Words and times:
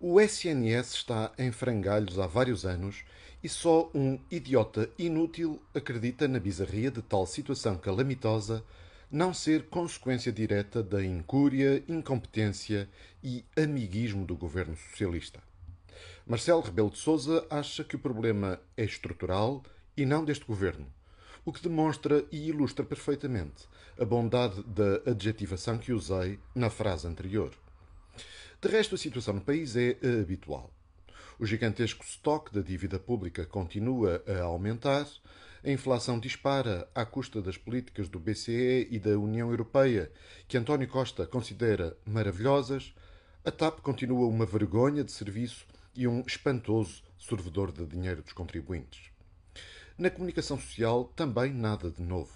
O 0.00 0.20
SNS 0.20 0.94
está 0.94 1.32
em 1.36 1.50
frangalhos 1.50 2.20
há 2.20 2.26
vários 2.28 2.64
anos 2.64 3.02
e 3.42 3.48
só 3.48 3.90
um 3.92 4.16
idiota 4.30 4.88
inútil 4.96 5.60
acredita 5.74 6.28
na 6.28 6.38
bizarria 6.38 6.88
de 6.88 7.02
tal 7.02 7.26
situação 7.26 7.76
calamitosa 7.76 8.64
não 9.10 9.34
ser 9.34 9.64
consequência 9.64 10.30
direta 10.30 10.84
da 10.84 11.04
incúria, 11.04 11.82
incompetência 11.88 12.88
e 13.24 13.44
amiguismo 13.56 14.24
do 14.24 14.36
governo 14.36 14.76
socialista. 14.76 15.42
Marcelo 16.24 16.60
Rebelo 16.60 16.90
de 16.90 16.98
Sousa 16.98 17.44
acha 17.50 17.82
que 17.82 17.96
o 17.96 17.98
problema 17.98 18.60
é 18.76 18.84
estrutural 18.84 19.64
e 19.96 20.06
não 20.06 20.24
deste 20.24 20.44
governo, 20.44 20.86
o 21.44 21.52
que 21.52 21.60
demonstra 21.60 22.24
e 22.30 22.48
ilustra 22.48 22.84
perfeitamente 22.84 23.66
a 24.00 24.04
bondade 24.04 24.62
da 24.62 25.10
adjetivação 25.10 25.76
que 25.76 25.92
usei 25.92 26.38
na 26.54 26.70
frase 26.70 27.04
anterior. 27.04 27.50
De 28.60 28.68
resto, 28.68 28.94
a 28.94 28.98
situação 28.98 29.34
no 29.34 29.40
país 29.40 29.76
é 29.76 29.96
habitual. 30.20 30.70
O 31.38 31.46
gigantesco 31.46 32.04
estoque 32.04 32.52
da 32.52 32.60
dívida 32.60 32.98
pública 32.98 33.46
continua 33.46 34.22
a 34.26 34.42
aumentar, 34.42 35.06
a 35.64 35.70
inflação 35.70 36.18
dispara 36.18 36.88
à 36.94 37.04
custa 37.04 37.42
das 37.42 37.56
políticas 37.56 38.08
do 38.08 38.18
BCE 38.18 38.88
e 38.90 38.98
da 38.98 39.18
União 39.18 39.50
Europeia, 39.50 40.10
que 40.46 40.56
António 40.56 40.88
Costa 40.88 41.26
considera 41.26 41.96
maravilhosas, 42.04 42.94
a 43.44 43.50
TAP 43.50 43.80
continua 43.80 44.26
uma 44.26 44.46
vergonha 44.46 45.04
de 45.04 45.12
serviço 45.12 45.66
e 45.94 46.06
um 46.06 46.20
espantoso 46.26 47.02
sorvedor 47.16 47.72
de 47.72 47.86
dinheiro 47.86 48.22
dos 48.22 48.32
contribuintes. 48.32 49.10
Na 49.96 50.10
comunicação 50.10 50.58
social, 50.58 51.12
também 51.16 51.52
nada 51.52 51.90
de 51.90 52.02
novo. 52.02 52.32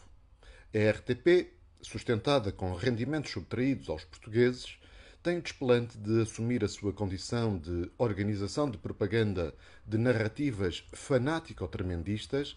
A 0.75 0.91
RTP, 0.91 1.53
sustentada 1.81 2.51
com 2.51 2.75
rendimentos 2.75 3.31
subtraídos 3.31 3.89
aos 3.89 4.05
portugueses, 4.05 4.79
tem 5.23 5.39
o 5.39 5.43
desplante 5.43 5.97
de 5.97 6.23
assumir 6.23 6.65
a 6.65 6.69
sua 6.69 6.93
condição 6.93 7.57
de 7.57 7.89
organização 7.97 8.69
de 8.69 8.77
propaganda 8.77 9.55
de 9.87 9.97
narrativas 9.97 10.85
fanático-tremendistas 10.93 12.57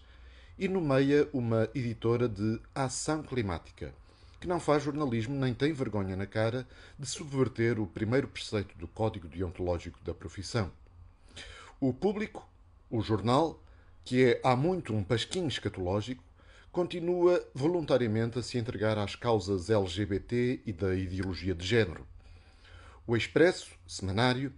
e 0.58 0.66
nomeia 0.66 1.28
uma 1.32 1.68
editora 1.72 2.28
de 2.28 2.60
ação 2.74 3.22
climática, 3.22 3.94
que 4.40 4.48
não 4.48 4.58
faz 4.58 4.82
jornalismo 4.82 5.36
nem 5.36 5.54
tem 5.54 5.72
vergonha 5.72 6.16
na 6.16 6.26
cara 6.26 6.66
de 6.98 7.06
subverter 7.06 7.78
o 7.78 7.86
primeiro 7.86 8.26
preceito 8.26 8.76
do 8.76 8.88
Código 8.88 9.28
Deontológico 9.28 10.02
da 10.02 10.12
profissão. 10.12 10.72
O 11.78 11.94
público, 11.94 12.48
o 12.90 13.00
jornal, 13.00 13.62
que 14.04 14.24
é 14.24 14.40
há 14.42 14.56
muito 14.56 14.92
um 14.92 15.04
pasquim 15.04 15.46
escatológico, 15.46 16.24
continua 16.72 17.46
voluntariamente 17.54 18.40
a 18.40 18.42
se 18.42 18.58
entregar 18.58 18.98
às 18.98 19.14
causas 19.14 19.70
LGBT 19.70 20.62
e 20.66 20.72
da 20.72 20.96
ideologia 20.96 21.54
de 21.54 21.64
género. 21.64 22.04
O 23.08 23.16
Expresso, 23.16 23.70
semanário, 23.86 24.52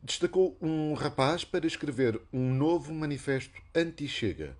destacou 0.00 0.56
um 0.62 0.94
rapaz 0.94 1.44
para 1.44 1.66
escrever 1.66 2.20
um 2.32 2.54
novo 2.54 2.94
manifesto 2.94 3.60
anti-chega, 3.74 4.56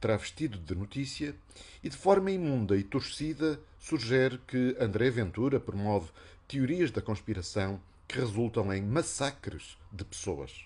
travestido 0.00 0.58
de 0.58 0.74
notícia, 0.74 1.36
e 1.84 1.88
de 1.88 1.96
forma 1.96 2.32
imunda 2.32 2.76
e 2.76 2.82
torcida 2.82 3.60
sugere 3.78 4.38
que 4.38 4.76
André 4.80 5.08
Ventura 5.08 5.60
promove 5.60 6.10
teorias 6.48 6.90
da 6.90 7.00
conspiração 7.00 7.80
que 8.08 8.18
resultam 8.18 8.74
em 8.74 8.82
massacres 8.82 9.78
de 9.92 10.04
pessoas. 10.04 10.64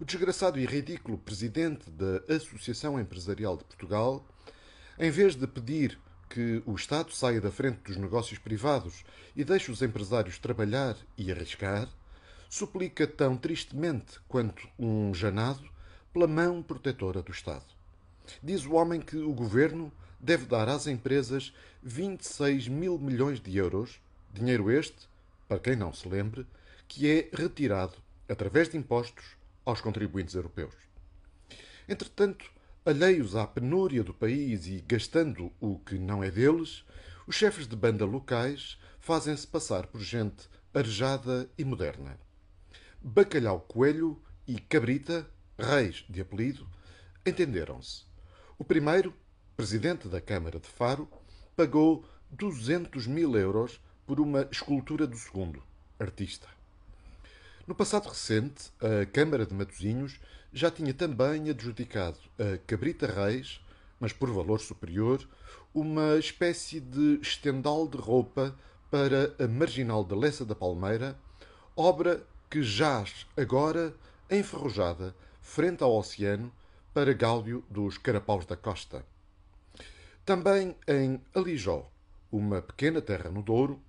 O 0.00 0.06
desgraçado 0.06 0.58
e 0.58 0.64
ridículo 0.64 1.18
presidente 1.18 1.90
da 1.90 2.22
Associação 2.34 2.98
Empresarial 2.98 3.58
de 3.58 3.64
Portugal, 3.64 4.26
em 4.98 5.10
vez 5.10 5.36
de 5.36 5.46
pedir 5.46 5.98
que 6.28 6.62
o 6.66 6.74
Estado 6.74 7.12
saia 7.12 7.40
da 7.40 7.50
frente 7.50 7.78
dos 7.82 7.96
negócios 7.96 8.38
privados 8.38 9.04
e 9.34 9.44
deixe 9.44 9.70
os 9.70 9.82
empresários 9.82 10.38
trabalhar 10.38 10.96
e 11.16 11.32
arriscar, 11.32 11.88
suplica 12.48 13.06
tão 13.06 13.36
tristemente 13.36 14.20
quanto 14.28 14.68
um 14.78 15.12
janado 15.14 15.68
pela 16.12 16.26
mão 16.26 16.62
protetora 16.62 17.22
do 17.22 17.32
Estado. 17.32 17.64
Diz 18.42 18.64
o 18.66 18.74
homem 18.74 19.00
que 19.00 19.16
o 19.16 19.32
governo 19.32 19.92
deve 20.20 20.46
dar 20.46 20.68
às 20.68 20.86
empresas 20.86 21.52
26 21.82 22.68
mil 22.68 22.98
milhões 22.98 23.40
de 23.40 23.56
euros, 23.56 24.00
dinheiro 24.32 24.70
este, 24.70 25.08
para 25.46 25.58
quem 25.58 25.76
não 25.76 25.92
se 25.92 26.08
lembre, 26.08 26.46
que 26.86 27.10
é 27.10 27.28
retirado, 27.32 27.94
através 28.28 28.68
de 28.68 28.76
impostos, 28.76 29.36
aos 29.64 29.80
contribuintes 29.80 30.34
europeus. 30.34 30.74
Entretanto, 31.88 32.50
Alheios 32.88 33.36
à 33.36 33.46
penúria 33.46 34.02
do 34.02 34.14
país 34.14 34.66
e 34.66 34.80
gastando 34.80 35.52
o 35.60 35.78
que 35.78 35.98
não 35.98 36.24
é 36.24 36.30
deles, 36.30 36.86
os 37.26 37.34
chefes 37.34 37.68
de 37.68 37.76
banda 37.76 38.06
locais 38.06 38.78
fazem-se 38.98 39.46
passar 39.46 39.86
por 39.88 40.00
gente 40.00 40.48
arejada 40.72 41.50
e 41.58 41.66
moderna. 41.66 42.18
Bacalhau 42.98 43.60
Coelho 43.60 44.18
e 44.46 44.58
Cabrita, 44.58 45.28
reis 45.58 46.06
de 46.08 46.22
apelido, 46.22 46.66
entenderam-se. 47.26 48.04
O 48.56 48.64
primeiro, 48.64 49.12
presidente 49.54 50.08
da 50.08 50.18
Câmara 50.18 50.58
de 50.58 50.68
Faro, 50.68 51.06
pagou 51.54 52.06
200 52.30 53.06
mil 53.06 53.36
euros 53.36 53.78
por 54.06 54.18
uma 54.18 54.48
escultura 54.50 55.06
do 55.06 55.18
segundo, 55.18 55.62
artista. 56.00 56.48
No 57.66 57.74
passado 57.74 58.08
recente, 58.08 58.72
a 58.80 59.04
Câmara 59.04 59.44
de 59.44 59.52
Matosinhos 59.52 60.18
já 60.52 60.70
tinha 60.70 60.94
também 60.94 61.50
adjudicado 61.50 62.18
a 62.38 62.58
Cabrita 62.66 63.06
Reis, 63.06 63.60
mas 64.00 64.12
por 64.12 64.30
valor 64.30 64.60
superior, 64.60 65.26
uma 65.74 66.16
espécie 66.16 66.80
de 66.80 67.18
estendal 67.20 67.86
de 67.86 67.98
roupa 67.98 68.56
para 68.90 69.34
a 69.38 69.46
marginal 69.46 70.02
da 70.02 70.16
Lessa 70.16 70.44
da 70.44 70.54
Palmeira, 70.54 71.18
obra 71.76 72.26
que 72.48 72.62
jaz 72.62 73.26
agora 73.36 73.94
enferrujada 74.30 75.14
frente 75.40 75.82
ao 75.82 75.96
oceano 75.96 76.52
para 76.94 77.12
gáudio 77.12 77.64
dos 77.70 77.98
carapaus 77.98 78.46
da 78.46 78.56
costa. 78.56 79.04
Também 80.24 80.74
em 80.86 81.20
Alijó, 81.34 81.90
uma 82.32 82.60
pequena 82.60 83.00
terra 83.00 83.30
no 83.30 83.42
Douro, 83.42 83.80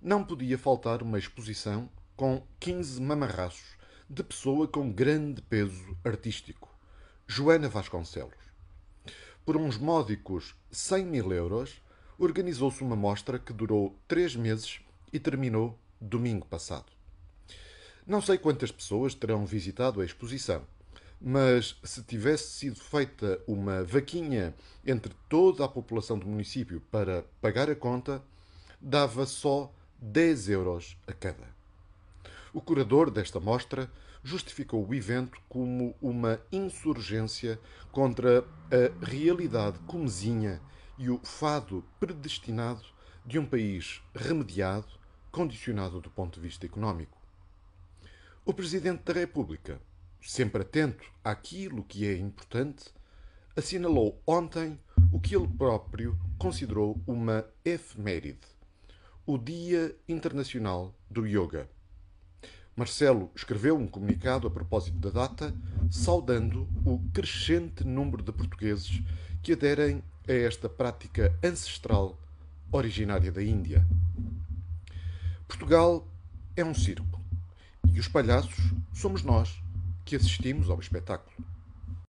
não 0.00 0.24
podia 0.24 0.58
faltar 0.58 1.02
uma 1.02 1.18
exposição 1.18 1.88
com 2.16 2.44
15 2.60 3.00
mamarraços 3.00 3.77
de 4.10 4.22
pessoa 4.22 4.66
com 4.66 4.90
grande 4.90 5.42
peso 5.42 5.94
artístico, 6.02 6.74
Joana 7.26 7.68
Vasconcelos. 7.68 8.32
Por 9.44 9.54
uns 9.54 9.76
módicos 9.76 10.54
100 10.70 11.04
mil 11.04 11.30
euros, 11.30 11.82
organizou-se 12.18 12.82
uma 12.82 12.96
mostra 12.96 13.38
que 13.38 13.52
durou 13.52 13.98
três 14.08 14.34
meses 14.34 14.80
e 15.12 15.18
terminou 15.20 15.78
domingo 16.00 16.46
passado. 16.46 16.86
Não 18.06 18.22
sei 18.22 18.38
quantas 18.38 18.72
pessoas 18.72 19.14
terão 19.14 19.44
visitado 19.44 20.00
a 20.00 20.04
exposição, 20.06 20.66
mas 21.20 21.76
se 21.84 22.02
tivesse 22.02 22.52
sido 22.52 22.80
feita 22.80 23.38
uma 23.46 23.84
vaquinha 23.84 24.54
entre 24.86 25.12
toda 25.28 25.66
a 25.66 25.68
população 25.68 26.18
do 26.18 26.26
município 26.26 26.80
para 26.90 27.24
pagar 27.42 27.68
a 27.68 27.76
conta, 27.76 28.22
dava 28.80 29.26
só 29.26 29.70
10 29.98 30.48
euros 30.48 30.96
a 31.06 31.12
cada. 31.12 31.57
O 32.58 32.60
curador 32.60 33.08
desta 33.08 33.38
mostra 33.38 33.88
justificou 34.20 34.84
o 34.84 34.92
evento 34.92 35.40
como 35.48 35.94
uma 36.02 36.40
insurgência 36.50 37.56
contra 37.92 38.40
a 38.40 39.06
realidade 39.06 39.78
comezinha 39.86 40.60
e 40.98 41.08
o 41.08 41.20
fado 41.22 41.84
predestinado 42.00 42.84
de 43.24 43.38
um 43.38 43.46
país 43.46 44.02
remediado, 44.12 44.88
condicionado 45.30 46.00
do 46.00 46.10
ponto 46.10 46.34
de 46.34 46.48
vista 46.48 46.66
económico. 46.66 47.16
O 48.44 48.52
Presidente 48.52 49.04
da 49.04 49.12
República, 49.12 49.80
sempre 50.20 50.62
atento 50.62 51.04
àquilo 51.22 51.84
que 51.84 52.08
é 52.08 52.16
importante, 52.16 52.86
assinalou 53.54 54.20
ontem 54.26 54.76
o 55.12 55.20
que 55.20 55.36
ele 55.36 55.46
próprio 55.46 56.18
considerou 56.36 57.00
uma 57.06 57.46
efeméride, 57.64 58.48
o 59.24 59.38
Dia 59.38 59.96
Internacional 60.08 60.92
do 61.08 61.24
Yoga. 61.24 61.77
Marcelo 62.78 63.28
escreveu 63.34 63.76
um 63.76 63.88
comunicado 63.88 64.46
a 64.46 64.50
propósito 64.50 64.96
da 64.98 65.10
data, 65.10 65.52
saudando 65.90 66.68
o 66.86 67.00
crescente 67.12 67.82
número 67.82 68.22
de 68.22 68.30
portugueses 68.30 69.02
que 69.42 69.54
aderem 69.54 70.00
a 70.28 70.32
esta 70.32 70.68
prática 70.68 71.36
ancestral 71.42 72.16
originária 72.70 73.32
da 73.32 73.42
Índia. 73.42 73.84
Portugal 75.48 76.06
é 76.54 76.64
um 76.64 76.72
circo 76.72 77.20
e 77.92 77.98
os 77.98 78.06
palhaços 78.06 78.72
somos 78.92 79.24
nós 79.24 79.60
que 80.04 80.14
assistimos 80.14 80.70
ao 80.70 80.78
espetáculo. 80.78 81.36